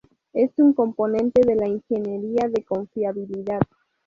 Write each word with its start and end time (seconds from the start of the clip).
Es 0.33 0.49
un 0.57 0.73
componente 0.73 1.41
de 1.45 1.55
la 1.55 1.67
ingeniería 1.67 2.49
de 2.49 2.63
confiabilidad. 2.63 3.61